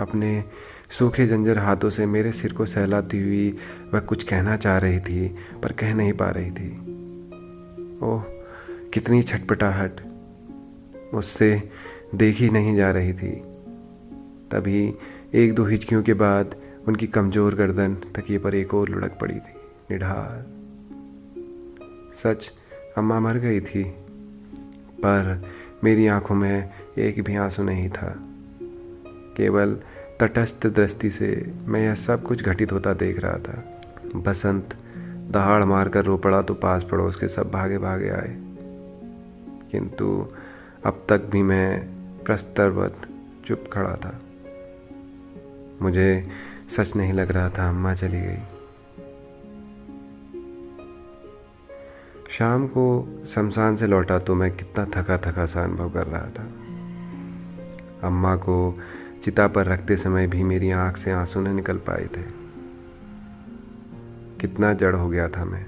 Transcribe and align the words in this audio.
अपने 0.00 0.44
सूखे 0.90 1.26
जंजर 1.26 1.58
हाथों 1.58 1.90
से 1.90 2.06
मेरे 2.06 2.32
सिर 2.32 2.52
को 2.52 2.66
सहलाती 2.66 3.20
हुई 3.22 3.58
वह 3.94 4.00
कुछ 4.00 4.22
कहना 4.24 4.56
चाह 4.56 4.78
रही 4.78 5.00
थी, 5.00 5.28
पर 5.62 5.72
कह 5.72 5.94
नहीं 5.94 6.12
पा 6.12 6.30
रही 6.30 6.50
थी। 6.50 6.70
ओह, 8.02 8.22
कितनी 8.94 9.22
छटपटाहट। 9.22 10.00
मुझसे 11.14 11.70
देखी 12.14 12.48
नहीं 12.50 12.76
जा 12.76 12.90
रही 12.90 13.12
थी। 13.12 13.30
तभी 14.52 14.94
एक 15.34 15.54
दो 15.54 15.64
हिचकियों 15.64 16.02
के 16.02 16.14
बाद 16.14 16.54
उनकी 16.88 17.06
कमज़ोर 17.06 17.54
गर्दन 17.54 17.94
तकिए 17.94 18.38
पर 18.38 18.54
एक 18.54 18.74
और 18.74 18.88
लुढ़क 18.88 19.18
पड़ी 19.20 19.34
थी, 19.34 19.54
निढाल। 19.90 20.44
सच, 22.14 22.50
अम्मा 22.98 23.20
मर 23.20 23.38
गई 23.38 23.60
थी, 23.60 23.84
पर 24.98 25.42
मेरी 25.84 26.06
आँखों 26.06 26.34
में 26.34 26.70
एक 26.98 27.22
भी 27.22 27.36
आँसू 27.36 27.62
नहीं 27.62 27.88
था। 27.90 28.22
केवल 29.38 29.78
तटस्थ 30.20 30.66
दृष्टि 30.66 31.10
से 31.10 31.52
मैं 31.66 31.80
यह 31.80 31.94
सब 31.94 32.22
कुछ 32.22 32.42
घटित 32.42 32.72
होता 32.72 32.92
देख 32.92 33.18
रहा 33.18 33.38
था। 33.38 33.80
बसंत, 34.16 34.76
दहाड़ 35.30 35.64
मारकर 35.64 36.04
रो 36.04 36.16
पड़ा 36.16 36.42
तो 36.42 36.54
पास 36.54 36.84
पड़ोस 36.84 37.16
के 37.16 37.28
सब 37.28 37.50
भागे 37.50 37.78
भागे 37.78 38.08
आए। 38.08 38.36
किंतु 39.72 40.28
अब 40.86 41.06
तक 41.08 41.22
भी 41.22 41.42
मैं 41.42 41.88
प्रस्तरवत 42.24 43.08
चुप 43.46 43.64
खड़ा 43.72 43.94
था। 43.94 44.20
मुझे 45.82 46.28
सच 46.76 46.96
नहीं 46.96 47.12
लग 47.12 47.32
रहा 47.32 47.50
था 47.50 47.68
अम्मा 47.68 47.94
चली 47.94 48.20
गई। 48.20 48.38
शाम 52.30 52.66
को 52.66 53.08
शमशान 53.26 53.76
से 53.76 53.86
लौटा 53.86 54.18
तो 54.18 54.34
मैं 54.34 54.56
कितना 54.56 54.84
थका 54.84 55.18
थका 55.18 55.46
सा 55.46 55.64
अनुभव 55.64 55.90
कर 55.90 56.06
रहा 56.06 56.26
था। 56.26 56.48
अम्मा 58.08 58.36
को 58.36 58.74
चिता 59.24 59.48
पर 59.48 59.66
रखते 59.66 59.96
समय 59.96 60.26
भी 60.26 60.42
मेरी 60.42 60.70
आँख 60.70 60.96
से 60.96 61.10
आँसू 61.10 61.40
न 61.40 61.48
निकल 61.48 61.76
पाए 61.76 62.04
थे। 62.04 62.22
कितना 64.40 64.72
जड़ 64.72 64.96
हो 64.96 65.08
गया 65.08 65.28
था 65.28 65.44
मैं, 65.44 65.66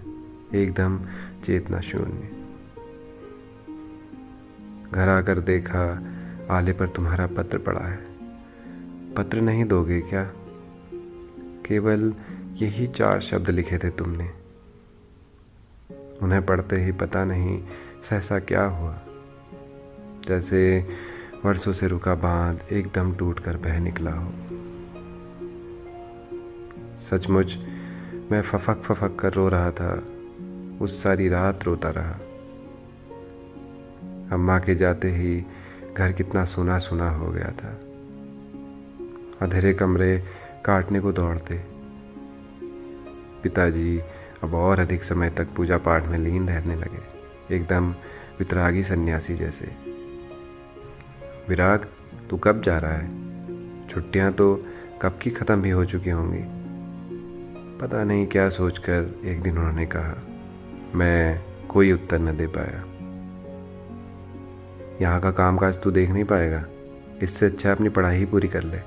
एकदम 0.55 1.01
चेतना 1.45 1.81
शून्य। 1.81 2.37
घर 4.93 5.09
आकर 5.09 5.41
देखा, 5.41 6.09
आले 6.51 6.73
पर 6.73 6.89
तुम्हारा 6.89 7.27
पत्र 7.27 7.59
पड़ा 7.59 7.81
है। 7.81 8.05
पत्र 9.15 9.41
नहीं 9.41 9.65
दोगे 9.65 10.01
क्या? 10.01 10.31
केवल 11.67 12.15
यही 12.53 12.87
चार 12.87 13.21
शब्द 13.21 13.51
लिखे 13.51 13.79
थे 13.79 13.91
तुमने। 13.91 14.31
उन्हें 16.23 16.47
पढ़ते 16.47 16.77
ही 16.77 16.93
पता 16.93 17.25
नहीं 17.25 17.65
सहसा 18.03 18.39
क्या 18.39 18.65
हुआ। 18.65 19.01
जैसे 20.29 20.87
वर्षों 21.45 21.73
से 21.73 21.89
रुका 21.89 22.15
बाँध 22.15 22.61
एकदम 22.73 23.15
टूट 23.15 23.41
कर 23.41 23.57
बह 23.57 23.79
निकला 23.79 24.11
हो। 24.11 24.33
सचमुच, 26.99 27.59
मैं 28.33 28.43
फफक 28.43 28.83
फफक 28.83 29.17
कर 29.21 29.33
रो 29.33 29.49
रहा 29.49 29.71
था। 29.71 30.07
उस 30.81 31.03
सारी 31.03 31.29
रात 31.29 31.65
रोता 31.65 31.91
रहा। 31.91 32.13
अम्मा 34.33 34.59
के 34.59 34.75
जाते 34.75 35.11
ही 35.11 35.45
घर 35.97 36.13
कितना 36.13 36.45
सुना 36.45 36.79
सुना 36.79 37.11
हो 37.11 37.31
गया 37.31 37.51
था। 37.51 37.81
अधेरे 39.47 39.75
कमरे 39.75 40.25
काटने 40.65 41.01
को 41.01 41.13
दौड़ते। 41.13 41.65
पिताजी 43.43 44.01
अब 44.43 44.55
और 44.55 44.79
अधिक 44.79 45.03
समय 45.03 45.31
तक 45.31 45.49
पूजा 45.57 45.79
पाठ 45.79 46.07
में 46.07 46.19
लीन 46.19 46.49
रहने 46.49 46.75
लगे। 46.75 47.21
एकदम 47.57 47.93
वितरागी 48.39 48.83
सन्यासी 48.83 49.35
जैसे। 49.35 49.90
विराग, 51.51 51.87
तू 52.31 52.37
कब 52.37 52.63
जा 52.63 52.79
रहा 52.79 52.93
है? 52.93 53.89
छुट्टियाँ 53.89 54.33
तो 54.33 54.65
कब 55.03 55.19
की 55.23 55.31
ख़त्म 55.31 55.63
भी 55.63 55.71
हो 55.71 55.85
चुकी 55.85 56.11
होंगी। 56.11 56.43
पता 57.79 58.05
नहीं 58.05 58.27
क्या 58.27 58.49
सोचकर 58.49 59.21
एक 59.25 59.43
दिन 59.43 59.59
उन्होंने 59.59 59.87
कहा, 59.87 60.15
मैं 60.95 61.45
कोई 61.69 61.93
उत्तर 61.93 62.19
न 62.19 62.37
दे 62.37 62.47
पाया। 62.47 62.85
यहाँ 65.01 65.21
का 65.21 65.31
कामकाज 65.31 65.83
तू 65.83 65.91
देख 65.91 66.11
नहीं 66.11 66.25
पाएगा। 66.25 66.65
इससे 67.23 67.47
अच्छा 67.47 67.73
अपनी 67.73 67.89
पढ़ाई 67.89 68.19
ही 68.19 68.25
पूरी 68.25 68.49
कर 68.49 68.63
ले। 68.63 68.79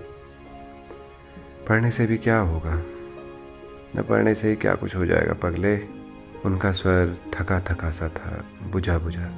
पढ़ने 1.70 1.92
से 1.92 2.06
भी 2.06 2.18
क्या 2.18 2.40
होगा? 2.40 2.82
न 3.98 4.04
पढ़ने 4.10 4.36
से 4.36 4.50
ही 4.50 4.56
क्या 4.56 4.76
कुछ 4.76 4.96
हो 4.96 5.06
जाएगा, 5.06 5.34
पगले? 5.34 5.78
उनका 6.46 6.72
स्वर 6.72 7.18
थका 7.34 7.60
थका 7.60 7.92
सा 7.92 8.10
था 8.10 8.44
बुझा 8.72 8.98
बुझा 8.98 9.32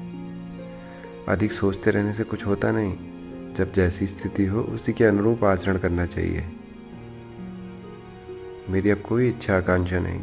अधिक 1.29 1.51
सोचते 1.51 1.91
रहने 1.91 2.13
से 2.13 2.23
कुछ 2.23 2.45
होता 2.45 2.71
नहीं। 2.71 3.14
जब 3.57 3.73
जैसी 3.73 4.07
स्थिति 4.07 4.45
हो, 4.45 4.61
उसी 4.61 4.93
के 4.93 5.03
अनुरूप 5.03 5.43
आचरण 5.43 5.77
करना 5.77 6.05
चाहिए। 6.05 6.43
मेरी 8.69 8.89
अब 8.89 9.01
कोई 9.01 9.27
इच्छा 9.29 9.57
आकांक्षा 9.57 9.99
नहीं। 9.99 10.19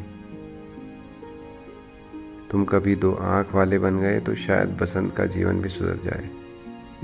तुम 2.50 2.64
कभी 2.64 2.94
दो 2.96 3.12
आँख 3.14 3.54
वाले 3.54 3.78
बन 3.78 3.98
गए 3.98 4.20
तो 4.20 4.34
शायद 4.34 4.76
बसंत 4.80 5.14
का 5.16 5.26
जीवन 5.26 5.60
भी 5.60 5.68
सुधर 5.68 5.96
जाए। 6.04 6.30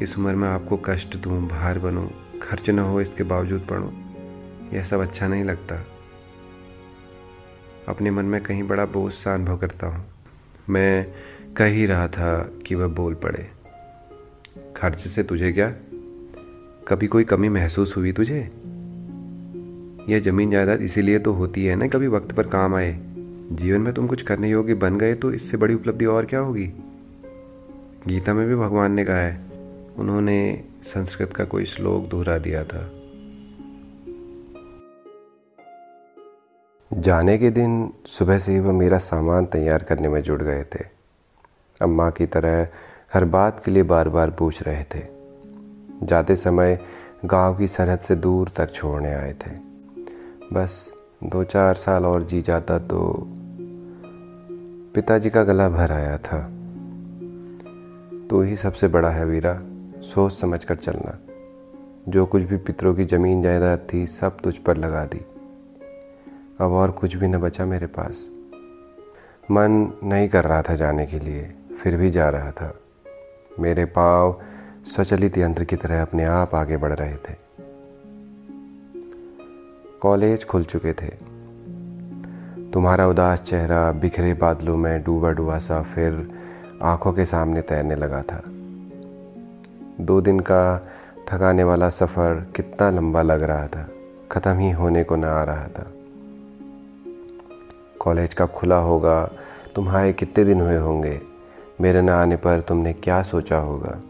इस 0.00 0.18
उम्र 0.18 0.34
में 0.34 0.48
आपको 0.48 0.76
कष्ट 0.76 1.16
दूँ, 1.16 1.48
भार 1.48 1.78
बनूं, 1.78 2.06
खर्च 2.42 2.70
न 2.70 2.78
हो, 2.78 3.00
इसके 3.00 3.24
बावजूद 3.24 3.66
पढ़ूं, 3.70 3.90
यह 4.72 4.84
सब 4.84 5.00
अच्छा 5.00 5.28
नहीं 5.28 5.44
लगता। 5.44 5.84
अपने 7.88 8.10
मन 8.10 8.24
में 8.24 8.42
कहीं 8.42 8.62
बड़ा 8.62 8.84
बोझ 8.86 9.12
सा 9.12 9.34
अनुभव 9.34 9.56
करता 9.56 9.86
हूँ। 9.86 10.04
मैं 10.68 11.06
कह 11.56 11.64
ही 11.64 11.86
रहा 11.86 12.08
था 12.08 12.52
कि 12.66 12.74
वह 12.74 12.86
बोल 12.86 13.14
पड़े। 13.14 13.50
खर्च 14.76 15.00
से 15.00 15.22
तुझे 15.22 15.52
क्या 15.52 15.68
कभी 16.88 17.06
कोई 17.06 17.24
कमी 17.24 17.48
महसूस 17.48 17.96
हुई 17.96 18.12
तुझे? 18.12 18.38
यह 20.08 20.20
ज़मीन 20.20 20.50
जायदाद 20.50 20.80
इसीलिए 20.80 21.18
तो 21.18 21.32
होती 21.32 21.64
है 21.66 21.76
ना 21.76 21.88
कभी 21.88 22.06
वक्त 22.06 22.32
पर 22.32 22.46
काम 22.46 22.74
आए। 22.74 22.98
जीवन 23.52 23.80
में 23.80 23.94
तुम 23.94 24.06
कुछ 24.06 24.22
करने 24.22 24.50
योग्य 24.50 24.74
बन 24.74 24.98
गए 24.98 25.14
तो 25.14 25.32
इससे 25.32 25.56
बड़ी 25.56 25.74
उपलब्धि 25.74 26.04
और 26.04 26.26
क्या 26.26 26.40
होगी? 26.40 26.66
गीता 28.06 28.34
में 28.34 28.48
भी 28.48 28.54
भगवान 28.54 28.92
ने 28.92 29.04
कहा 29.04 29.16
है, 29.16 29.46
उन्होंने 29.96 30.64
संस्कृत 30.82 31.32
का 31.32 31.44
कोई 31.44 31.64
श्लोक 31.64 32.08
दोहरा 32.08 32.38
दिया 32.38 32.64
था। 32.64 32.90
जाने 36.90 37.38
के 37.38 37.50
दिन 37.50 37.92
सुबह 38.06 38.38
से 38.38 38.52
ही 38.52 38.58
वह 38.58 38.72
मेरा 38.72 38.98
सामान 38.98 39.46
तैयार 39.46 39.82
करने 39.82 40.08
में 40.08 40.22
जुड़ 40.22 40.42
गए 40.42 40.62
थे। 40.62 40.84
अम्मा 41.82 42.10
की 42.10 42.26
तरह 42.26 42.68
हर 43.14 43.24
बात 43.24 43.64
के 43.64 43.70
लिए 43.70 43.82
बार 43.82 44.08
बार 44.08 44.30
पूछ 44.30 44.62
रहे 44.62 44.84
थे। 44.84 45.17
जाते 46.02 46.36
समय 46.36 46.78
गाँव 47.24 47.58
की 47.58 47.68
सरहद 47.68 47.98
से 47.98 48.14
दूर 48.14 48.48
तक 48.56 48.70
छोड़ने 48.70 49.14
आए 49.14 49.32
थे। 49.32 49.50
बस 50.52 50.92
दो 51.24 51.44
चार 51.44 51.74
साल 51.74 52.06
और 52.06 52.22
जी 52.22 52.42
जाता 52.42 52.78
तो 52.78 53.28
पिताजी 54.94 55.30
का 55.30 55.42
गला 55.42 55.68
भर 55.68 55.92
आया 55.92 56.18
था। 56.18 56.40
तो 58.30 58.42
ही 58.42 58.56
सबसे 58.56 58.88
बड़ा 58.88 59.10
है 59.10 59.26
वीरा, 59.26 59.60
सोच 60.00 60.32
समझ 60.32 60.64
कर 60.64 60.74
चलना। 60.74 61.18
जो 62.08 62.26
कुछ 62.26 62.42
भी 62.42 62.56
पितरों 62.56 62.94
की 62.94 63.04
ज़मीन 63.04 63.42
जायदाद 63.42 63.86
थी, 63.92 64.06
सब 64.06 64.36
तुझ 64.40 64.56
पर 64.56 64.76
लगा 64.76 65.04
दी। 65.04 65.18
अब 66.60 66.72
और 66.72 66.90
कुछ 66.90 67.16
भी 67.16 67.28
न 67.28 67.38
बचा 67.38 67.66
मेरे 67.66 67.86
पास। 67.86 68.30
मन 69.50 69.92
नहीं 70.04 70.28
कर 70.28 70.44
रहा 70.44 70.62
था 70.62 70.74
जाने 70.74 71.06
के 71.06 71.18
लिए, 71.18 71.54
फिर 71.82 71.96
भी 71.96 72.10
जा 72.10 72.28
रहा 72.28 72.50
था। 72.50 72.80
मेरे 73.60 73.84
पाँव 73.84 74.40
स्वचलित 74.86 75.38
यंत्र 75.38 75.64
की 75.64 75.76
तरह 75.76 76.02
अपने 76.02 76.24
आप 76.24 76.54
आगे 76.54 76.76
बढ़ 76.76 76.92
रहे 76.92 77.14
थे। 77.14 77.34
कॉलेज 80.00 80.46
खुल 80.46 80.64
चुके 80.64 80.92
थे। 80.92 81.08
तुम्हारा 82.70 83.08
उदास 83.08 83.40
चेहरा 83.40 83.92
बिखरे 83.92 84.34
बादलों 84.34 84.76
में 84.76 85.02
डूबा 85.02 85.30
डूबा 85.30 85.58
सा 85.58 85.82
फिर 85.82 86.38
आँखों 86.82 87.12
के 87.12 87.24
सामने 87.24 87.60
तैरने 87.60 87.94
लगा 87.94 88.22
था। 88.22 88.42
दो 90.00 90.20
दिन 90.20 90.40
का 90.40 90.86
थकाने 91.28 91.64
वाला 91.64 91.88
सफ़र 91.88 92.52
कितना 92.56 92.90
लंबा 92.90 93.22
लग 93.22 93.42
रहा 93.42 93.66
था। 93.66 93.88
ख़त्म 94.32 94.58
ही 94.58 94.70
होने 94.70 95.04
को 95.04 95.16
न 95.16 95.24
आ 95.24 95.44
रहा 95.44 95.66
था। 95.66 95.92
कॉलेज 97.98 98.34
कब 98.34 98.46
खुला 98.46 98.76
होगा? 98.76 99.30
तुम्हारे 99.74 100.12
कितने 100.12 100.44
दिन 100.44 100.60
हुए 100.60 100.76
होंगे? 100.76 101.20
मेरे 101.80 102.02
न 102.02 102.10
आने 102.10 102.36
पर 102.36 102.60
तुमने 102.60 102.92
क्या 102.92 103.22
सोचा 103.22 103.58
होगा? 103.58 104.00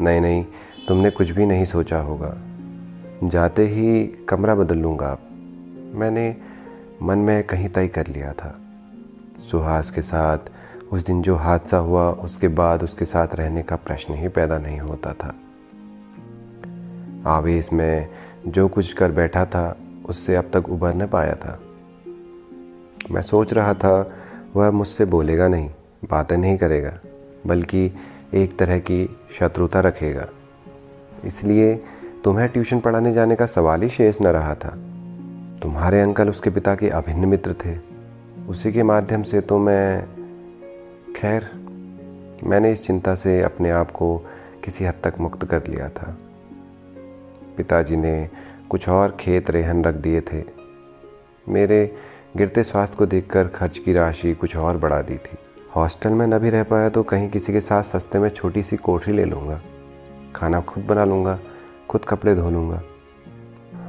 नहीं 0.00 0.20
नहीं, 0.20 0.46
तुमने 0.88 1.10
कुछ 1.10 1.30
भी 1.30 1.46
नहीं 1.46 1.64
सोचा 1.64 1.98
होगा। 1.98 2.36
जाते 3.24 3.66
ही 3.66 4.06
कमरा 4.06 4.54
बदल 4.54 4.78
लूँगा। 4.78 5.06
आप 5.06 5.20
मैंने 5.94 6.36
मन 7.02 7.18
में 7.18 7.46
कहीं 7.46 7.68
तय 7.68 7.88
कर 7.88 8.06
लिया 8.06 8.32
था। 8.32 8.58
सुहास 9.50 9.90
के 9.90 10.02
साथ, 10.02 10.38
उस 10.92 11.04
दिन 11.04 11.22
जो 11.22 11.34
हादसा 11.34 11.76
हुआ, 11.76 12.10
उसके 12.10 12.48
बाद 12.48 12.82
उसके 12.82 13.04
साथ 13.04 13.28
रहने 13.34 13.62
का 13.62 13.76
प्रश्न 13.76 14.14
ही 14.14 14.28
पैदा 14.28 14.58
नहीं 14.58 14.78
होता 14.78 15.12
था। 15.12 15.34
आवेश 17.26 17.72
में 17.72 18.08
जो 18.46 18.68
कुछ 18.68 18.92
कर 18.92 19.12
बैठा 19.12 19.44
था, 19.44 19.76
उससे 20.06 20.36
अब 20.36 20.50
तक 20.54 20.68
उबर 20.68 20.94
न 20.94 21.06
पाया 21.06 21.34
था। 21.34 21.60
मैं 23.10 23.22
सोच 23.22 23.52
रहा 23.52 23.74
था, 23.74 24.10
वह 24.56 24.70
मुझसे 24.70 25.04
बोलेगा 25.04 25.48
नहीं, 25.48 25.70
बातें 26.10 26.36
नहीं 26.36 26.56
करेगा, 26.56 26.98
बल्कि 27.46 27.92
एक 28.34 28.58
तरह 28.58 28.78
की 28.78 29.18
शत्रुता 29.38 29.80
रखेगा। 29.80 30.28
इसलिए 31.24 31.80
तुम्हें 32.24 32.48
ट्यूशन 32.48 32.80
पढ़ाने 32.80 33.12
जाने 33.12 33.36
का 33.36 33.46
सवाल 33.46 33.82
ही 33.82 33.88
शेष 33.88 34.22
न 34.22 34.26
रहा 34.26 34.54
था। 34.54 34.76
तुम्हारे 35.62 36.00
अंकल 36.00 36.28
उसके 36.28 36.50
पिता 36.50 36.74
के 36.74 36.88
अभिन्न 36.88 37.24
मित्र 37.24 37.54
थे। 37.64 37.78
उसी 38.48 38.72
के 38.72 38.82
माध्यम 38.82 39.22
से 39.22 39.40
तो 39.40 39.58
मैं, 39.58 40.04
खैर, 41.16 41.50
मैंने 42.44 42.72
इस 42.72 42.86
चिंता 42.86 43.14
से 43.14 43.42
अपने 43.42 43.70
आप 43.70 43.90
को 43.90 44.16
किसी 44.64 44.84
हद 44.84 44.94
तक 45.04 45.14
मुक्त 45.20 45.44
कर 45.44 45.66
लिया 45.68 45.88
था। 45.88 46.18
पिताजी 47.56 47.96
ने 47.96 48.28
कुछ 48.70 48.88
और 48.88 49.16
खेत 49.20 49.50
रेहन 49.50 49.84
रख 49.84 49.94
दिए 49.94 50.20
थे। 50.20 50.44
मेरे 51.48 51.96
गिरते 52.36 52.64
स्वास्थ्य 52.64 52.96
को 52.96 53.06
देखकर 53.06 53.48
खर्च 53.48 53.78
की 53.78 53.92
राशि 53.92 54.34
कुछ 54.34 54.56
और 54.56 54.76
बढ़ा 54.76 55.02
दी 55.02 55.14
थी। 55.14 55.38
हॉस्टल 55.76 56.10
में 56.10 56.26
न 56.26 56.38
भी 56.38 56.50
रह 56.50 56.62
पाया 56.62 56.88
तो 56.88 57.02
कहीं 57.02 57.28
किसी 57.30 57.52
के 57.52 57.60
साथ 57.60 57.82
सस्ते 57.82 58.18
में 58.18 58.28
छोटी 58.28 58.62
सी 58.62 58.76
कोठरी 58.76 59.12
ले 59.12 59.24
लूँगा। 59.24 59.60
खाना 60.34 60.60
खुद 60.60 60.84
बना 60.84 61.04
लूँगा, 61.04 61.38
खुद 61.88 62.04
कपड़े 62.04 62.34
धो 62.34 62.50
लूँगा। 62.50 62.82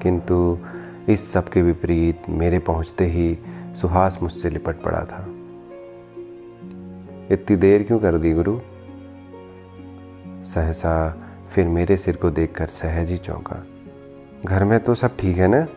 किंतु 0.04 0.60
इस 1.10 1.34
सब 1.34 1.50
के 1.50 1.62
विपरीत 1.62 2.22
मेरे 2.30 2.60
पहुँचते 2.60 3.06
ही 3.06 3.38
सुहास 3.76 4.20
मुझसे 4.22 4.50
लिपट 4.50 4.82
पड़ा 4.82 5.06
था। 5.06 5.26
इतनी 7.32 7.56
देर 7.56 7.84
क्यों 7.84 8.00
कर 8.00 8.18
दी 8.18 8.34
गुरु? 8.34 8.60
सहसा 10.44 11.22
फिर 11.50 11.68
मेरे 11.68 11.98
सिर 11.98 12.16
को 12.16 12.30
देखकर 12.30 12.68
सहज 12.68 13.12
ही 13.12 13.18
चौंका। 13.18 13.64
घर 14.46 14.64
में 14.64 14.80
तो 14.80 14.96
सब 14.96 15.18
ठीक 15.18 15.38
है 15.38 15.48
ना? 15.48 15.68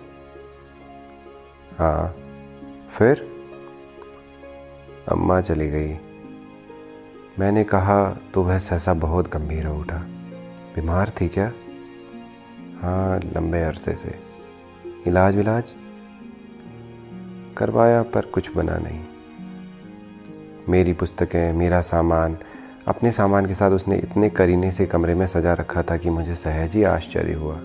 हाँ 1.79 2.15
फिर? 2.91 3.34
अम्मा 5.09 5.41
चली 5.41 5.69
गई। 5.71 5.97
मैंने 7.39 7.65
कहा 7.65 8.11
तो 8.35 8.43
वह 8.43 8.59
सहसा 8.59 8.95
बहुत 8.95 9.31
गंभीर 9.33 9.67
हो 9.67 9.79
उठा। 9.81 9.99
बीमार 10.75 11.13
थी 11.21 11.29
क्या? 11.29 11.53
हाँ 12.83 13.19
लंबे 13.27 13.63
अरसे 13.63 13.93
से। 13.93 14.19
इलाज 15.07 15.37
विलाज 15.37 15.75
करवाया, 17.57 18.03
पर 18.03 18.27
कुछ 18.27 18.51
बना 18.57 18.77
नहीं। 18.79 19.01
मेरी 20.69 20.93
पुस्तकें, 20.93 21.53
मेरा 21.53 21.81
सामान, 21.81 22.37
अपने 22.89 23.13
सामान 23.13 23.47
के 23.47 23.55
साथ 23.55 23.71
उसने 23.71 23.97
इतने 23.97 24.31
करीने 24.31 24.71
से 24.73 24.87
कमरे 24.87 25.15
में 25.15 25.27
सजा 25.27 25.53
रखा 25.55 25.83
था 25.83 25.97
कि 25.97 26.11
मुझे 26.11 26.35
सहज 26.35 26.75
ही 26.75 26.83
आश्चर्य 26.83 27.35
हुआ। 27.35 27.57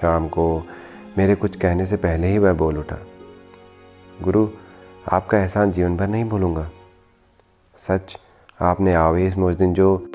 शाम 0.00 0.28
को 0.28 0.46
मेरे 1.18 1.34
कुछ 1.34 1.56
कहने 1.56 1.86
से 1.86 1.96
पहले 1.96 2.26
ही 2.26 2.38
वह 2.38 2.52
बोल 2.52 2.78
उठा, 2.78 2.98
गुरु 4.22 4.48
आपका 5.12 5.38
एहसान 5.38 5.72
जीवन 5.72 5.96
भर 5.96 6.08
नहीं 6.08 6.24
भूलूँगा। 6.24 6.70
सच, 7.76 8.18
आपने 8.60 8.94
आवेश 8.94 9.36
में 9.36 9.44
उस 9.44 9.54
दिन 9.54 9.74
जो 9.74 10.10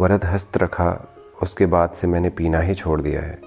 वरद 0.00 0.24
हस्त 0.24 0.58
रखा, 0.58 1.14
उसके 1.42 1.66
बाद 1.66 1.90
से 1.90 2.06
मैंने 2.06 2.30
पीना 2.30 2.60
ही 2.60 2.74
छोड़ 2.74 3.00
दिया 3.00 3.20
है। 3.20 3.40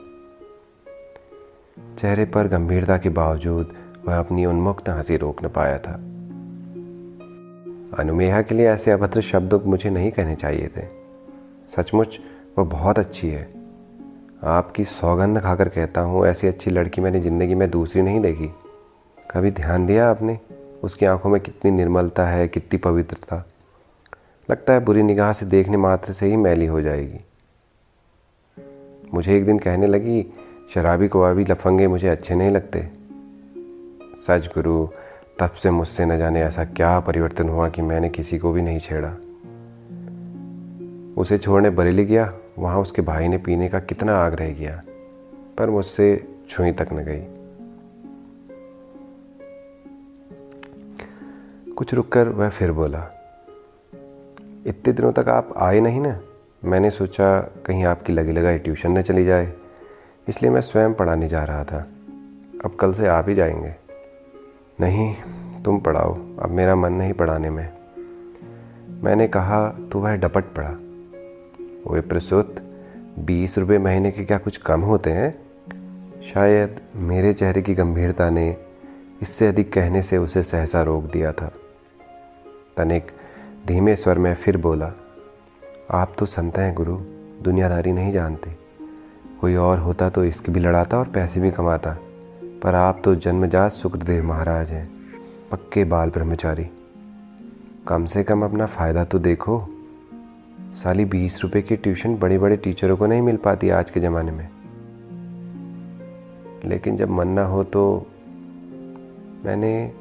चेहरे 1.98 2.26
पर 2.26 2.48
गंभीरता 2.48 2.98
के 2.98 3.10
बावजूद 3.10 3.74
वह 4.06 4.20
अपनी 4.20 4.46
उन्मुक्त 4.46 4.90
हँसी 4.90 5.18
रोक 5.18 5.46
न 5.46 5.48
पाया 5.48 5.80
था। 5.80 5.94
अनुमेहा 8.00 8.42
के 8.42 8.56
लिए 8.56 8.68
ऐसे 8.68 8.92
अभद्र 8.92 9.22
शब्द 9.22 9.54
मुझे 9.66 9.90
नहीं 9.90 10.12
कहने 10.12 10.36
चाहिए 10.36 10.68
थे। 10.68 10.88
सचमुच 11.68 12.20
वह 12.58 12.66
बहुत 12.66 13.00
अच्छी 13.00 13.30
है। 13.30 13.50
आपकी 14.44 14.84
सौगंध 14.84 15.40
खाकर 15.40 15.70
कहता 15.70 16.02
हूँ, 16.02 16.26
ऐसी 16.28 16.48
अच्छी 16.48 16.72
लड़की 16.72 17.02
मैंने 17.02 17.20
ज़िंदगी 17.20 17.56
में 17.56 17.72
दूसरी 17.72 18.02
नहीं 18.02 18.20
देखी। 18.20 18.54
कभी 19.32 19.52
ध्यान 19.52 19.86
दिया 19.86 20.10
आपने? 20.10 20.40
उसकी 20.84 21.06
आँखों 21.06 21.30
में 21.30 21.42
कितनी 21.42 21.72
निर्मलता 21.72 22.28
है, 22.28 22.48
कितनी 22.48 22.78
पवित्रता। 22.78 23.48
लगता 24.52 24.74
है 24.74 24.80
बुरी 24.80 25.04
निगाह 25.04 25.34
से 25.34 25.46
देखने 25.46 25.78
मात्र 25.78 26.14
से 26.14 26.26
ही 26.26 26.36
मैली 26.36 26.66
हो 26.66 26.82
जाएगी। 26.82 27.20
मुझे 29.14 29.38
एक 29.38 29.46
दिन 29.46 29.60
कहने 29.60 29.88
लगी, 29.88 30.34
शराबी 30.74 31.08
को 31.08 31.22
अभी 31.22 31.44
लफंगे 31.44 31.88
मुझे 31.88 32.08
अच्छे 32.08 32.36
नहीं 32.36 32.50
लगते। 32.50 32.90
सच 34.18 34.48
गुरु, 34.48 34.88
तब 35.40 35.52
से 35.52 35.72
मुझसे 35.72 36.06
न 36.06 36.18
जाने 36.18 36.42
ऐसा 36.42 36.66
क्या 36.66 37.00
परिवर्तन 37.00 37.50
हुआ 37.50 37.70
कि 37.70 37.82
मैंने 37.82 38.10
किसी 38.10 38.38
को 38.38 38.52
भी 38.52 38.62
नहीं 38.62 38.80
छेड़ा? 38.80 39.16
उसे 41.18 41.38
छोड़ने 41.38 41.70
बरेली 41.70 42.06
गया, 42.06 42.34
वहाँ 42.60 42.80
उसके 42.80 43.02
भाई 43.02 43.28
ने 43.28 43.38
पीने 43.38 43.70
का 43.70 43.80
कितना 43.80 44.18
आग्रह 44.18 44.54
किया, 44.54 44.82
पर 45.58 45.70
मुझसे 45.70 46.36
छुई 46.50 46.72
तक 46.72 46.88
न 46.94 46.98
गई। 46.98 47.43
कुछ 51.78 51.94
रुककर 51.94 52.28
वह 52.28 52.50
फिर 52.50 52.72
बोला, 52.72 53.00
इतने 54.68 54.94
दिनों 54.94 55.12
तक 55.12 55.30
आप 55.30 55.54
आए 55.58 55.80
नहीं 55.80 56.02
ना? 56.02 56.20
मैंने 56.66 56.90
सोचा 56.90 57.40
कहीं 57.66 57.84
आपकी 57.86 58.14
लगी 58.14 58.32
लगाई 58.32 58.58
ट्यूशन 58.58 58.98
न 58.98 59.02
चली 59.02 59.26
जाए, 59.26 59.54
इसलिए 60.28 60.52
मैं 60.52 60.62
स्वयं 60.62 60.94
पढ़ाने 60.94 61.28
जा 61.28 61.44
रहा 61.44 61.64
था। 61.64 61.80
अब 62.66 62.76
कल 62.76 62.94
से 62.94 63.08
आप 63.08 63.30
ही 63.30 63.36
जाएँगे। 63.36 63.76
नहीं, 64.82 65.16
तुम 65.64 65.80
पढ़ाओ, 65.80 66.14
अब 66.40 66.50
मेरा 66.50 66.76
मन 66.76 66.94
नहीं 66.94 67.14
पढ़ाने 67.14 67.50
में। 67.50 67.70
मैंने 69.04 69.28
कहा 69.28 69.70
तो 69.70 70.00
वह 70.00 70.16
डपट 70.16 70.44
पड़ा। 70.44 70.70
वे 71.94 72.02
प्रसुत, 72.02 72.56
बीस 73.20 73.58
रुपये 73.58 73.80
महीने 73.80 74.12
के 74.12 74.26
क्या 74.26 74.38
कुछ 74.38 74.58
कम 74.58 74.82
होते 74.82 75.12
हैं? 75.12 76.22
शायद 76.22 76.82
मेरे 76.96 77.34
चेहरे 77.34 77.62
की 77.62 77.74
गंभीरता 77.74 78.30
ने 78.30 78.58
इससे 79.22 79.48
अधिक 79.48 79.74
कहने 79.74 80.02
से 80.04 80.18
उसे 80.18 80.44
सहसा 80.44 80.82
रोक 80.84 81.04
दिया 81.04 81.32
था। 81.32 81.52
तनिक 82.78 83.08
धीमे 83.68 83.96
स्वर 83.96 84.18
में 84.18 84.34
फिर 84.36 84.58
बोला, 84.58 84.92
आप 85.92 86.14
तो 86.20 86.26
संत 86.26 86.58
हैं 86.58 86.74
गुरु, 86.76 86.96
दुनियादारी 87.44 87.92
नहीं 87.92 88.12
जानते। 88.12 88.56
कोई 89.42 89.56
और 89.56 89.80
होता 89.80 90.10
तो 90.10 90.24
इसकी 90.24 90.52
भी 90.52 90.60
लड़ाता 90.60 90.98
और 90.98 91.08
पैसे 91.08 91.40
भी 91.40 91.52
कमाता। 91.52 91.98
पर 92.64 92.76
आप 92.76 93.02
तो 93.04 93.16
जन्मजात 93.16 93.72
सुखदेव 93.72 94.24
महाराज 94.24 94.72
हैं, 94.72 94.90
पक्के 95.52 95.84
बाल 95.84 96.10
ब्रह्मचारी। 96.10 96.70
कम 97.88 98.06
से 98.06 98.24
कम 98.24 98.44
अपना 98.46 98.66
फ़ायदा 98.66 99.04
तो 99.04 99.20
देखो। 99.20 99.66
साली 100.76 101.06
बीस 101.06 101.40
रुपए 101.44 101.62
की 101.62 101.76
ट्यूशन 101.76 102.16
बड़े 102.16 102.38
बड़े 102.40 102.58
टीचरों 102.58 102.98
को 102.98 103.06
नहीं 103.06 103.22
मिल 103.22 103.38
पाती 103.38 103.70
आज 103.70 103.90
के 103.90 104.00
ज़माने 104.00 104.32
में। 104.32 104.50
लेकिन 106.66 106.98
जब 106.98 107.10
मन 107.10 107.28
ना 107.28 107.46
हो 107.46 107.64
तो 107.64 108.08
मैंने 109.46 109.92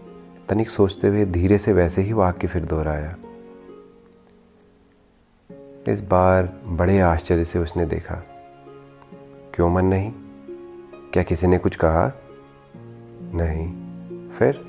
तनिक 0.52 0.68
सोचते 0.68 1.08
हुए 1.08 1.24
धीरे 1.24 1.58
से 1.58 1.72
वैसे 1.72 2.02
ही 2.02 2.12
वाक्य 2.12 2.48
फिर 2.48 2.64
दोहराया। 2.64 3.16
इस 5.88 6.00
बार 6.00 6.60
बड़े 6.66 6.98
आश्चर्य 7.00 7.44
से 7.44 7.58
उसने 7.58 7.86
देखा। 7.86 8.14
क्यों 9.54 9.70
मन 9.70 9.84
नहीं? 9.84 10.12
क्या 11.12 11.22
किसी 11.22 11.46
ने 11.46 11.58
कुछ 11.58 11.76
कहा? 11.76 12.12
नहीं। 13.34 13.68
फिर? 14.30 14.64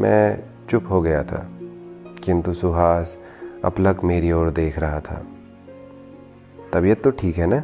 मैं 0.00 0.44
चुप 0.70 0.86
हो 0.90 1.02
गया 1.02 1.22
था, 1.22 1.48
किंतु 2.24 2.54
सुहास 2.54 3.18
अपलक 3.64 4.04
मेरी 4.04 4.32
ओर 4.32 4.50
देख 4.50 4.78
रहा 4.78 5.00
था। 5.00 5.26
तबीयत 6.72 7.04
तो 7.04 7.10
ठीक 7.10 7.36
है 7.36 7.46
ना? 7.46 7.62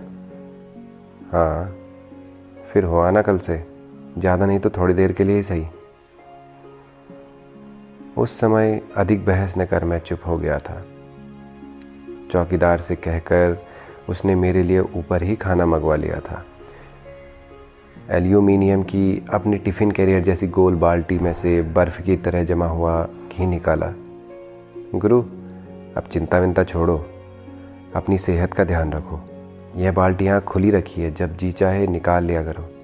हाँ। 1.33 1.77
फिर 2.69 2.85
हो 2.85 2.99
आना 2.99 3.23
कल 3.23 3.39
से। 3.39 3.67
ज़्यादा 4.19 4.47
नहीं 4.47 4.59
तो 4.59 4.71
थोड़ी 4.71 4.95
देर 4.95 5.13
के 5.13 5.25
लिए 5.25 5.37
ही 5.37 5.43
सही। 5.43 5.67
उस 8.19 8.41
समय 8.41 8.83
अधिक 8.97 9.25
बहस 9.25 9.55
न 9.59 9.65
कर, 9.65 9.85
मैं 9.85 9.99
चुप 9.99 10.21
हो 10.27 10.39
गया 10.39 10.59
था। 10.59 10.83
चौकीदार 12.31 12.79
से 12.79 12.97
कहकर 12.97 13.67
उसने 14.09 14.35
मेरे 14.35 14.63
लिए 14.63 14.81
ऊपर 14.81 15.23
ही 15.23 15.37
खाना 15.37 15.67
मंगवा 15.67 15.97
लिया 15.97 16.21
था। 16.21 16.45
एल्यूमिनियम 18.11 18.83
की 18.83 19.25
अपनी 19.33 19.59
टिफ़िन 19.59 19.91
कैरियर 19.91 20.23
जैसी 20.23 20.49
गोल 20.49 20.75
बाल्टी 20.75 21.19
में 21.19 21.35
से 21.35 21.63
बर्फ़ 21.63 22.03
की 22.03 22.17
तरह 22.17 22.45
जमा 22.45 22.67
हुआ 22.67 23.05
घी 23.05 23.47
निकाला। 23.47 23.93
गुरु, 24.95 25.23
अब 25.97 26.03
चिंता 26.13 26.39
विंता 26.39 26.65
छोड़ो। 26.65 27.05
अपनी 27.97 28.19
सेहत 28.19 28.55
का 28.55 28.65
ध्यान 28.65 28.93
रखो। 28.93 29.21
यह 29.77 29.93
बाल्टियाँ 29.93 30.41
खुली 30.41 30.71
रखी 30.71 31.03
है 31.03 31.11
जब 31.11 31.37
जी 31.37 31.53
चाहे 31.53 31.87
निकाल 31.87 32.25
लिया 32.25 32.45
करो। 32.45 32.76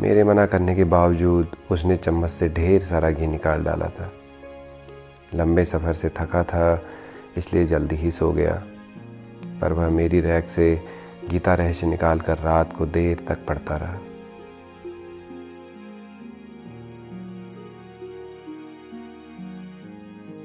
मेरे 0.00 0.24
मना 0.24 0.46
करने 0.46 0.74
के 0.74 0.84
बावजूद 0.84 1.48
उसने 1.70 1.96
चम्मच 1.96 2.30
से 2.30 2.48
ढेर 2.48 2.80
सारा 2.80 3.10
घी 3.10 3.26
निकाल 3.26 3.64
डाला 3.64 3.86
था। 3.86 4.12
लंबे 5.34 5.64
सफ़र 5.64 5.94
से 5.94 6.08
थका 6.08 6.42
था, 6.42 6.82
इसलिए 7.36 7.64
जल्दी 7.64 7.96
ही 7.96 8.10
सो 8.10 8.32
गया। 8.32 8.62
पर 9.60 9.72
वह 9.72 9.90
मेरी 9.90 10.20
रैक 10.20 10.48
से 10.48 10.80
गीता 11.30 11.54
रहस्य 11.54 11.86
निकाल 11.86 12.20
कर 12.20 12.38
रात 12.38 12.72
को 12.72 12.86
देर 12.86 13.24
तक 13.28 13.46
पढ़ता 13.46 13.76
रहा। 13.76 13.98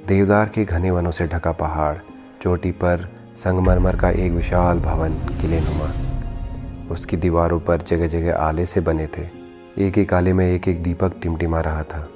देवदार 0.08 0.50
के 0.50 0.66
घने 0.66 0.92
वनों 0.92 1.12
से 1.12 1.28
ढका 1.28 1.52
पहाड़, 1.52 1.98
चोटी 2.42 2.72
पर 2.72 3.10
संगमरमर 3.38 3.96
का 3.96 4.10
एक 4.10 4.32
विशाल 4.32 4.80
भवन 4.80 5.14
किले 5.14 5.60
नुमा। 5.60 5.94
उसकी 6.94 7.18
दीवारों 7.18 7.60
पर 7.60 7.82
जगह 7.82 8.08
जगह 8.08 8.36
आले 8.36 8.66
से 8.66 8.82
बने 8.82 9.08
थे। 9.08 9.45
एक 9.80 9.98
एक 9.98 10.14
आले 10.14 10.34
में 10.34 10.52
एक 10.52 10.68
एक 10.68 10.84
दीपक 10.84 11.14
टिमटिमा 11.22 11.62
रहा 11.62 11.84
था। 11.84 12.10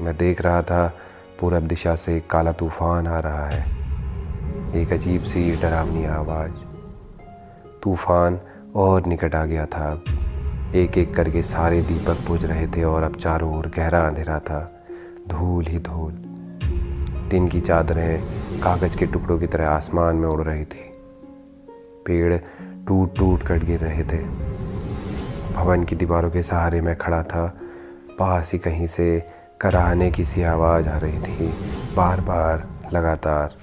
मैं 0.00 0.16
देख 0.16 0.40
रहा 0.40 0.62
था, 0.62 0.96
पूरब 1.40 1.62
दिशा 1.62 1.94
से 1.94 2.22
काला 2.30 2.52
तूफ़ान 2.52 3.06
आ 3.06 3.18
रहा 3.18 3.46
है। 3.46 3.66
एक 4.74 4.92
अजीब 4.92 5.22
सी 5.22 5.56
डरावनी 5.56 6.04
आवाज़। 6.04 6.52
तूफ़ान 7.82 8.40
और 8.76 9.06
निकट 9.06 9.34
आ 9.34 9.44
गया 9.44 9.66
था। 9.66 10.02
एक 10.74 10.98
एक 10.98 11.14
करके 11.14 11.42
सारे 11.42 11.82
दीपक 11.82 12.16
बुझ 12.26 12.44
रहे 12.44 12.66
थे 12.66 12.84
और 12.84 13.02
अब 13.02 13.14
चारों 13.14 13.58
ओर 13.58 13.66
गहरा 13.66 14.00
अंधेरा 14.00 14.38
था। 14.38 14.84
धूल 15.28 15.64
ही 15.64 15.78
धूल। 15.78 16.12
दिन 17.30 17.48
की 17.48 17.60
चादरें 17.60 18.22
कागज़ 18.60 18.96
के 18.96 19.06
टुकड़ों 19.06 19.38
की 19.38 19.46
तरह 19.46 19.68
आसमान 19.68 20.16
में 20.16 20.28
उड़ 20.28 20.42
रही 20.42 20.64
थी। 20.64 20.92
पेड़ 22.06 22.36
टूट 22.86 23.16
टूट 23.16 23.42
कर 23.42 23.58
गिर 23.58 23.80
रहे 23.80 24.02
थे। 24.02 24.53
भवन 25.54 25.84
की 25.84 25.96
दीवारों 25.96 26.30
के 26.30 26.42
सहारे 26.42 26.80
में 26.80 26.96
खड़ा 26.96 27.22
था। 27.22 27.58
पास 28.18 28.52
ही 28.52 28.58
कहीं 28.58 28.86
से 28.86 29.26
कराहने 29.60 30.10
की 30.10 30.24
सी 30.24 30.42
आवाज़ 30.42 30.88
आ 30.88 30.98
रही 30.98 31.18
थी। 31.18 31.54
बार 31.96 32.20
बार 32.20 32.68
लगातार। 32.92 33.54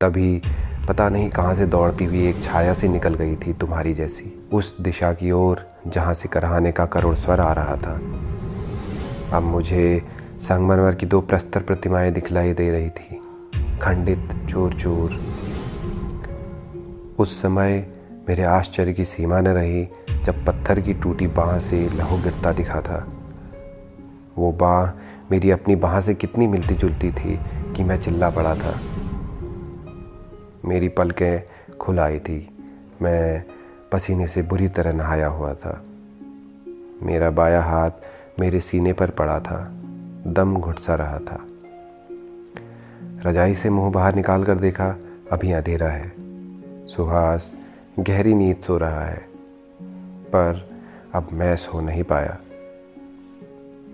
तभी 0.00 0.42
पता 0.88 1.08
नहीं 1.08 1.30
कहाँ 1.30 1.54
से 1.54 1.66
दौड़ती 1.66 2.04
हुई 2.04 2.26
एक 2.26 2.42
छाया 2.42 2.74
सी 2.74 2.88
निकल 2.88 3.14
गई 3.14 3.36
थी 3.36 3.52
तुम्हारी 3.52 3.94
जैसी। 3.94 4.48
उस 4.52 4.80
दिशा 4.80 5.12
की 5.12 5.30
ओर, 5.30 5.68
जहाँ 5.86 6.14
से 6.14 6.28
कराहने 6.28 6.72
का 6.72 6.86
करुण 6.86 7.14
स्वर 7.14 7.40
आ 7.40 7.52
रहा 7.52 7.76
था। 7.76 7.94
अब 9.36 9.42
मुझे 9.42 10.02
संगमरमर 10.38 10.94
की 10.94 11.06
दो 11.06 11.20
प्रस्तर 11.20 11.62
प्रतिमाएँ 11.62 12.10
दिखलाई 12.10 12.52
दे 12.52 12.70
रही 12.70 12.90
थी। 12.90 13.20
खंडित 13.78 14.46
चोर 14.48 14.72
चोर 14.72 15.20
उस 17.18 17.42
समय 17.42 17.92
मेरे 18.28 18.42
आश्चर्य 18.42 18.92
की 18.92 19.04
सीमा 19.04 19.40
न 19.40 19.48
रही 19.48 19.88
जब 20.24 20.46
पत्थर 20.46 20.80
की 20.80 20.94
टूटी 20.94 21.26
बाह 21.26 21.58
से 21.58 21.88
लहू 21.88 22.22
गिरता 22.22 22.52
दिखा 22.52 22.80
था। 22.80 23.08
वो 24.38 24.52
बाह 24.52 24.90
मेरी 25.30 25.50
अपनी 25.50 25.76
बाह 25.76 26.00
से 26.00 26.14
कितनी 26.14 26.46
मिलती 26.46 26.74
जुलती 26.74 27.12
थी 27.12 27.40
कि 27.76 27.84
मैं 27.84 27.96
चिल्ला 27.96 28.30
पड़ा 28.30 28.54
था। 28.54 28.80
मेरी 30.64 30.88
पलकें 30.88 31.42
खुल 31.76 31.98
आई 31.98 32.18
थी। 32.18 32.58
मैं 33.02 33.44
पसीने 33.92 34.28
से 34.28 34.42
बुरी 34.42 34.68
तरह 34.68 34.92
नहाया 34.92 35.26
हुआ 35.26 35.54
था। 35.54 35.84
मेरा 37.02 37.30
बाया 37.30 37.62
हाथ 37.62 37.90
मेरे 38.40 38.60
सीने 38.60 38.92
पर 38.92 39.10
पड़ा 39.10 39.40
था। 39.40 39.68
दम 40.26 40.56
घुटसा 40.56 40.94
रहा 40.94 41.18
था। 41.18 41.46
रजाई 43.30 43.54
से 43.54 43.70
मुँह 43.70 43.90
बाहर 43.90 44.14
निकाल 44.14 44.44
कर 44.44 44.58
देखा, 44.58 44.96
अभी 45.32 45.52
अंधेरा 45.52 45.88
है। 45.88 46.12
सुहास 46.86 47.56
गहरी 48.00 48.34
नींद 48.34 48.56
सो 48.56 48.76
रहा 48.78 49.04
है, 49.04 49.18
पर 50.28 50.68
अब 51.14 51.28
मैं 51.32 51.56
सो 51.56 51.80
नहीं 51.80 52.02
पाया। 52.02 52.38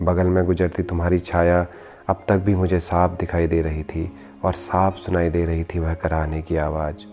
बगल 0.03 0.29
में 0.31 0.45
गुजरती 0.45 0.83
तुम्हारी 0.83 1.19
छाया 1.19 1.67
अब 2.09 2.25
तक 2.29 2.39
भी 2.39 2.55
मुझे 2.55 2.81
साफ़ 2.81 3.13
दिखाई 3.13 3.47
दे 3.47 3.63
रही 3.63 3.83
थी 3.83 4.13
और 4.45 4.53
साफ़ 4.53 4.97
सुनाई 4.97 5.31
दे 5.31 5.45
रही 5.47 5.65
थी 5.65 5.79
वह 5.79 5.95
कराने 5.95 6.43
की 6.43 6.57
आवाज़। 6.57 7.05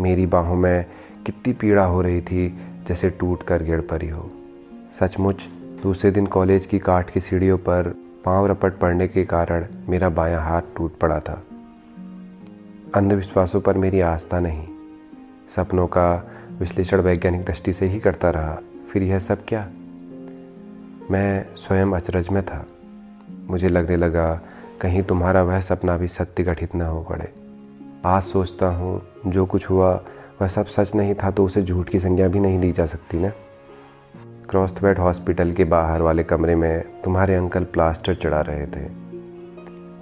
मेरी 0.00 0.26
बाहों 0.26 0.56
में 0.56 0.86
कितनी 1.26 1.52
पीड़ा 1.52 1.84
हो 1.84 2.02
रही 2.02 2.20
थी 2.22 2.48
जैसे 2.88 3.10
टूट 3.10 3.42
कर 3.42 3.62
गिर 3.62 3.80
पड़ी 3.80 4.08
हो। 4.08 4.30
सचमुच 5.00 5.48
दूसरे 5.82 6.10
दिन 6.10 6.26
कॉलेज 6.26 6.66
की 6.66 6.78
काठ 6.78 7.10
की 7.10 7.20
सीढ़ियों 7.20 7.58
पर 7.58 7.94
पाँव 8.24 8.46
रपट 8.46 8.78
पड़ने 8.78 9.08
के 9.08 9.24
कारण 9.24 9.66
मेरा 9.88 10.08
बायां 10.08 10.42
हाथ 10.42 10.74
टूट 10.76 10.98
पड़ा 10.98 11.20
था। 11.20 11.42
अंधविश्वासों 12.94 13.60
पर 13.60 13.78
मेरी 13.78 14.00
आस्था 14.00 14.40
नहीं 14.40 14.66
सपनों 15.56 15.86
का 15.86 16.30
विश्लेषण 16.58 17.00
वैज्ञानिक 17.00 17.44
दृष्टि 17.44 17.72
से 17.72 17.86
ही 17.86 18.00
करता 18.00 18.30
रहा। 18.30 18.58
फिर 18.92 19.02
यह 19.02 19.18
सब 19.18 19.38
क्या? 19.48 19.68
मैं 21.10 21.54
स्वयं 21.56 21.86
अचरज 21.86 22.28
में 22.28 22.42
था। 22.42 22.66
मुझे 23.46 23.68
लगने 23.68 23.96
लगा, 23.96 24.40
कहीं 24.80 25.02
तुम्हारा 25.02 25.42
वह 25.42 25.60
सपना 25.60 25.96
भी 25.96 26.08
सत्य 26.08 26.42
गठित 26.42 26.74
न 26.74 26.80
हो 26.82 27.02
पड़े। 27.02 27.34
आज 28.04 28.22
सोचता 28.22 28.68
हूँ, 28.68 29.02
जो 29.26 29.46
कुछ 29.46 29.70
हुआ, 29.70 30.04
वह 30.42 30.48
सब 30.48 30.66
सच 30.66 30.94
नहीं 30.94 31.14
था 31.14 31.30
तो 31.30 31.44
उसे 31.44 31.62
झूठ 31.62 31.88
की 31.88 32.00
संज्ञा 32.00 32.28
भी 32.28 32.40
नहीं 32.40 32.60
दी 32.60 32.72
जा 32.72 32.86
सकती 32.86 33.18
ना? 33.18 33.32
क्रॉस्थवेट 34.50 34.98
हॉस्पिटल 34.98 35.52
के 35.52 35.64
बाहर 35.64 36.02
वाले 36.02 36.24
कमरे 36.24 36.54
में 36.54 37.02
तुम्हारे 37.02 37.34
अंकल 37.34 37.64
प्लास्टर 37.64 38.14
चढ़ा 38.14 38.40
रहे 38.40 38.66
थे। 38.66 39.08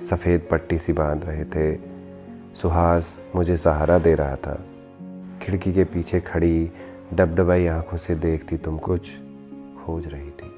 सफ़ेद 0.06 0.48
पट्टी 0.50 0.78
सी 0.78 0.92
बाँध 0.92 1.24
रहे 1.24 1.44
थे। 1.44 1.78
सुहास 2.62 3.18
मुझे 3.36 3.56
सहारा 3.56 3.98
दे 3.98 4.14
रहा 4.14 4.36
था। 4.36 4.64
खिड़की 5.42 5.72
के 5.72 5.84
पीछे 5.84 6.20
खड़ी 6.20 6.70
डबडबाई 7.14 7.66
आँखों 7.66 7.96
से 7.96 8.14
देखती 8.14 8.56
तुम 8.56 8.78
कुछ 8.78 9.08
खोज 9.84 10.06
रही 10.06 10.30
थी। 10.30 10.55